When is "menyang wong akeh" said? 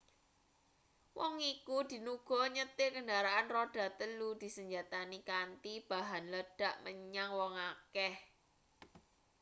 6.85-8.15